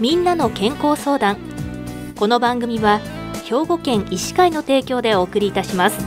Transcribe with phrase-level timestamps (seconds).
[0.00, 1.36] みんなの健康相談。
[2.18, 3.00] この番組は
[3.44, 6.06] 兵庫県医師会の提供でお送りいたします。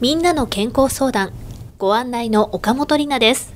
[0.00, 1.30] みんなの健康相談。
[1.76, 3.52] ご案内の岡本里奈です。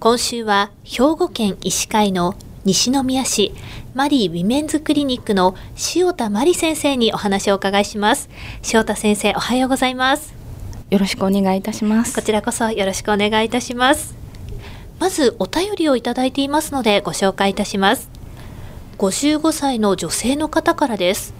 [0.00, 2.34] 今週は兵庫県医師会の
[2.66, 3.52] 西宮市
[3.94, 5.54] マリー・ウィメンズクリニックの
[5.94, 8.28] 塩田真理先生にお話をお伺いします。
[8.74, 10.34] 塩田先生おはようございます。
[10.90, 12.12] よろしくお願いいたします。
[12.12, 14.16] こちらこそよろしくお願いいたします。
[14.98, 18.10] まずお便りをいただいていますのでご紹介いたします。
[18.98, 21.34] 55歳の女性の方からです。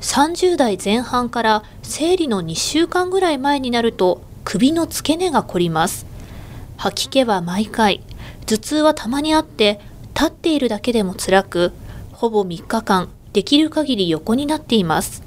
[0.00, 6.06] 30代前半から生理の2週間ぐらい前になると首の付け根が凝ります。
[6.78, 8.02] 吐き気は毎回。
[8.46, 11.72] 頭痛はたまにあって立っているだけでも辛く
[12.12, 15.22] ほぼ3日間できる限り横になっています。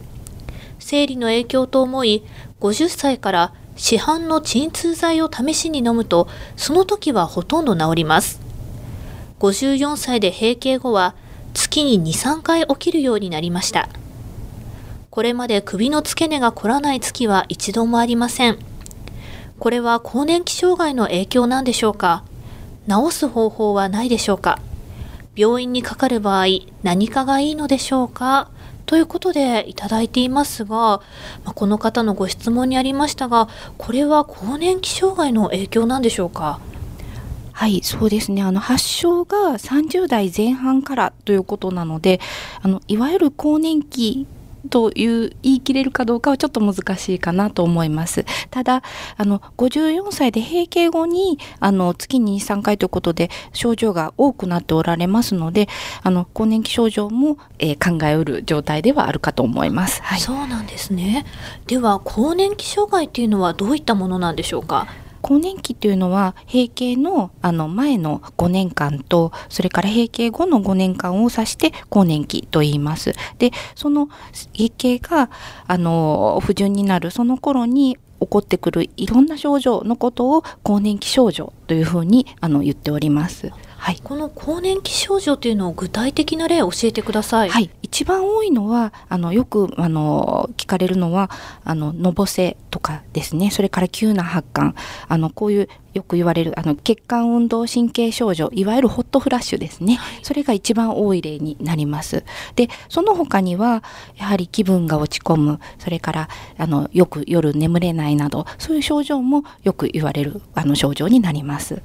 [0.79, 2.23] 生理の影響と思い
[2.59, 8.39] 50歳から市販の鎮痛剤を試しに飲むとその時はほとんど治ります。
[9.39, 11.15] 54歳で閉経後は
[11.53, 13.89] 月に2、3回起きるようになりました。
[15.09, 18.59] これまで首の付け根が凝らない月は一度もありません。
[19.59, 22.23] これは更年期障害の影響なんでしょうか？
[22.87, 24.59] 治す方法はないでしょうか？
[25.35, 26.45] 病院にかかる場合
[26.83, 28.49] 何かがいいのでしょうか？
[28.85, 31.01] ということでいただいていますが、ま
[31.45, 36.59] あ、この方のご質問にありましたがこれは更年期障害の影響なんでしょうか？
[37.51, 38.41] はい、そうですね。
[38.43, 42.19] あの、発症が30代前半からということなので、
[42.61, 44.27] あの、いわゆる更年期
[44.69, 48.25] という言い切れるかどうかはちょっと難しいかなと思います。
[48.51, 48.83] ただ、
[49.17, 55.67] あの、54歳で閉経後に、あの、月に2、3回ということで症状が多くなっておられますので、
[56.03, 60.01] あの、更年期症状も、えー、考えうる状態ではあるかと思います。
[60.03, 60.19] はい。
[60.19, 61.25] そうなんですね。
[61.67, 64.87] では、更年期障害っていうのはどういったものなんでしょうか？
[65.25, 73.13] 更年期というのは閉経のあの前の5年間とそれから閉経後の5年間を指して更年期と言います。
[73.39, 74.07] でその
[74.53, 75.31] 閉経が
[75.65, 83.51] あの不順になるその頃に起こってくるいろんな症状のことを更年期症状というふうにあの言っております。
[83.77, 87.49] はい、この更年期症状というのを具体的な例を教えてください。
[87.49, 91.29] はい、一番多いのはあのよくあの聞かれるのは
[91.63, 93.51] あののぼせとかですね。
[93.51, 94.73] それから急な発汗、
[95.07, 99.99] あのこういうよく言われるあの血管運動神経症状、いわゆるホットフラッシュですね。
[100.23, 102.23] それが一番多い例になります。
[102.55, 103.83] で、その他には
[104.17, 111.81] やはり気分が落ち込む、それからあのよく夜眠れないなど、そういう症状もよく言われるあの症状になります。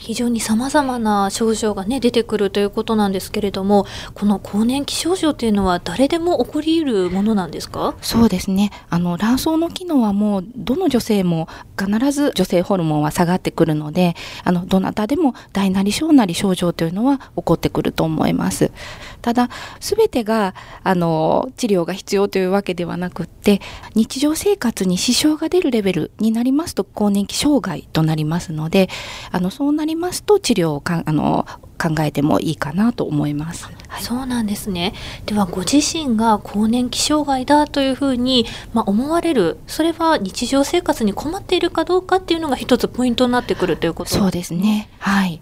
[0.00, 7.94] 非常にさまざまな症状がね出てくるということなんですけれどもこの更年期症状というのは誰でも起こりうるものなんですか？
[8.00, 8.70] そうですね。
[8.88, 18.72] あの卵巣の機能はもうどの女性も必ず女性ホルモンは下がってくるのであのどなたでも大なり小なり症状というのは起こってくると思います。
[19.20, 19.50] ただ
[19.80, 23.60] 全てがあの治療が必要というわけではなくって
[23.94, 28.88] 日常生活に支障が出るレベルになりますと更年期障害となりますので
[29.30, 31.46] あのそうなりりますと治療をかあの
[31.78, 33.70] 考えてもいいかなと思います。
[33.88, 34.92] はい、そうなんですね。
[35.26, 44.88] ではご自身が更年期障害だというふうに、まあ、思われるそれは日常生活に困っているかどうかっていうのが一つポイントになってくるということそうですね。
[44.98, 45.40] はい。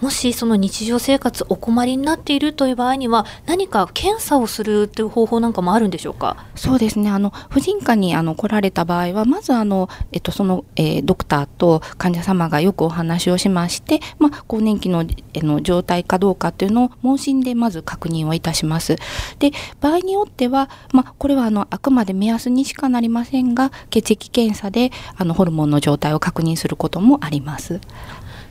[0.00, 6.44] もしその日常生活お困りになっているという場合には何か検査をするという方法なんかもあるんでしょうか？
[6.54, 15.04] そうですねあの婦人科にあの来られた場合はまずあの、えっと、その、えー、ドクターと患者様がよくお話をしまして、まあ、更年期の
[15.34, 18.96] えの状態かどうかというのを問診でまず確認をいたします。
[19.38, 27.80] で場合によっては、まあ、これはあのあくまで目安にしかなりませんが血液検査であのホルモンの状態を確認することもあります。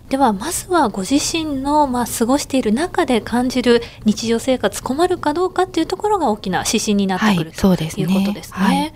[0.10, 8.58] ではまずはご自身の、まあ、過ごしている中で感じる日常生活困るかどうかっていうところが大きな指針になってくる、はい、ということですね。
[8.58, 8.94] はい。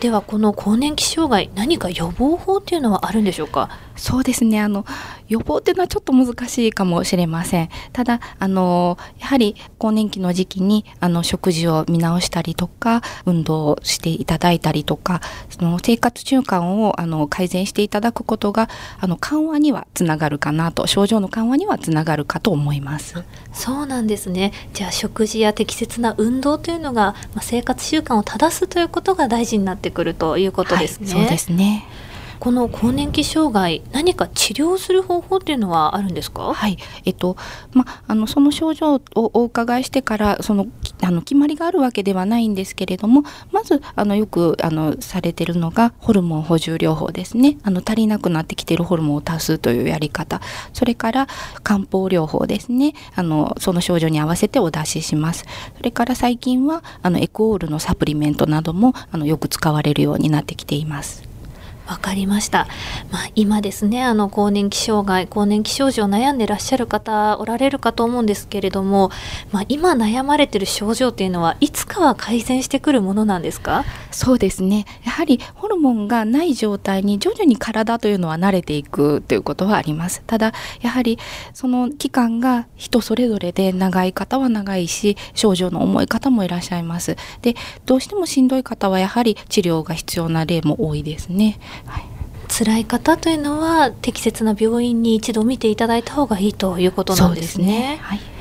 [0.00, 3.68] ではこの更年期障害何か予防法っていうのはあるんでしょうか？
[3.98, 4.60] そうですね。
[4.60, 4.86] あの
[5.28, 7.68] 予防っていうのはちょっと難しいかもしれません。
[7.92, 18.68] ただあのやはり更年期の時期にあの食事を見直したりとか運動をしていただいたりとかその生活習慣をあの改善していただくことが
[19.00, 23.22] あの緩和にはつながるかなと症状の緩和にはつながるかと思います。
[23.52, 24.52] そうなんですね。
[24.72, 31.84] じゃあ食事や適切な運動というのが、まあ、生活習慣を正すということが大事になってくるということですね、はい、そうですね
[32.40, 36.54] この更年期障害何か治療する方法っていうのはあるんですか？
[36.54, 36.78] はい。
[37.04, 37.36] えっと
[37.72, 40.66] まあのその症状をお伺いしてからその
[41.02, 47.58] あの決まりがあるわけではないんですけれどもまずあのよくあのされてるのがホルモン補充療法ですね。
[47.64, 50.40] あの足りなくなってきているホルモンを足すというやり方。
[50.72, 51.26] それから
[51.62, 52.94] 漢方療法ですね。
[53.14, 55.44] あのその症状に合わせてお出しします。
[55.76, 61.27] それから最近はあのエクオールのサプリメントなどもあのよく使われるようになってきています。
[61.88, 62.66] わかりました。
[63.10, 69.10] まあ、今ですね、あの更年期障害、更年期症状悩んでらっしゃる方おられるかと思うんですけれども、
[69.52, 73.84] まあ、今悩まれてる症状っていうのはいつかは改善してくるものなんですか？
[74.18, 74.84] そうですね。
[75.04, 80.24] やはりホルモンがない状態に徐々に体というのは慣れていくということはあります。
[80.26, 81.20] ただやはり
[81.54, 87.14] その期間が人それぞれで長い方は長いし、症状の重い方もいらっしゃいます。
[87.42, 87.54] で、
[87.86, 91.60] どうしてもしんどい方はやはり治療が必要な例も多いですね。
[91.86, 92.04] はい、
[92.48, 97.64] 辛い方というのは適切な病院に一度見ていただいた方がいいということなんですね。
[97.64, 98.37] すねはい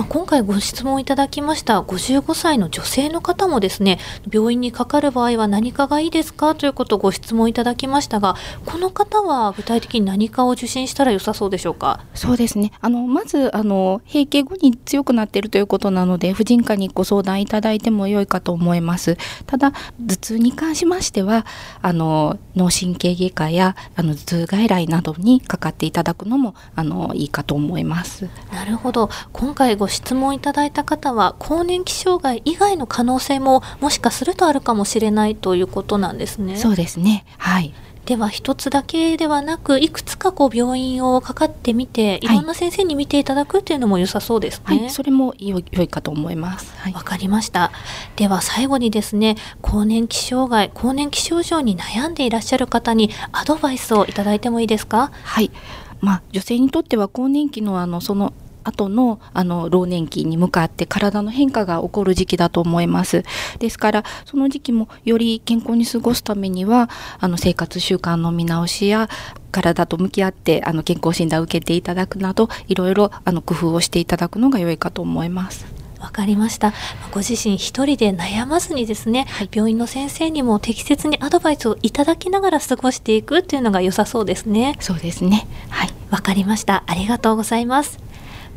[0.00, 3.98] まあ、今回ご質問いただきました55歳の女性の方もですね
[4.32, 6.54] 病院にかかる場合は何かがいいですか？
[6.54, 12.02] ということをご質問いただきましたがこの方は具体的に何かを受診したら良さそうでしょうか？
[12.14, 12.72] そうですね。
[12.80, 19.18] あのまずあの閉経後に強くなっているということなので婦人科にご相談いただいても良いかと思います。
[19.44, 21.44] ただ頭痛に関しましては
[21.82, 28.30] あの脳神経外科やあの頭痛外来などにかかっていただくのもあのいいかと思います。
[28.50, 29.10] なるほど。
[29.34, 36.56] 今回ご質問いただいた方は更年期障害以外の可能性ももしかするとあるかもしれないということなんですね。
[36.56, 37.74] そうですねはい
[38.06, 44.78] では一つだけではなくいくつかこう病院をかかってみていろんな先生に見ていただくっていうのも良さそうですね。
[44.80, 46.72] はい、それも良いかと思います。
[46.76, 47.70] わ、はい、かりました。
[48.16, 55.12] では最後にですね更年期障害更年期症状に悩んでいらっしゃる方にアドバイスをいただいてもいいですか？
[55.22, 55.52] はい。
[56.00, 58.32] まあ女性にとっては更年期のあのその
[58.64, 63.24] 後のあの老年期に向かって体の変化が起こる時期だと思います
[63.58, 69.08] ですからその時期もより健康に過ごすためにはあの生活習慣の見直しや
[69.50, 75.80] 体と向き合ってあの健康診断を受けていただくなどいろいろあの工夫をしていただくのが良いかと思います。
[76.00, 76.72] わかりました。
[77.12, 84.76] ご自身一人で悩まずにですね、はい、病院の先生にも適切にアドバイスをいただきながら過ごしていくっていうのが良さそうですね。
[84.80, 85.46] そうですね。
[85.68, 85.90] はい。
[86.10, 86.84] わかりました。
[86.86, 87.98] ありがとうございます。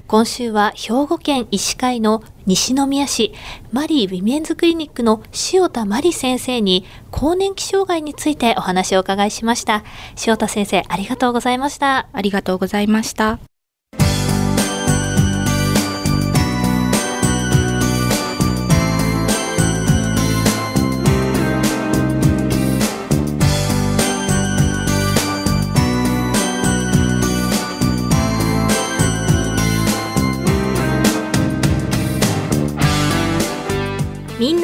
[0.08, 3.34] 今週は兵庫県医師会の西宮市
[3.72, 5.24] マリー・ウィメンズクリニックの
[5.54, 9.84] 塩田真理先生に更年期障害についてお話をお伺いしました。
[10.26, 12.10] 塩田先生ありがとうございました。
[12.12, 13.53] ありがとうございました。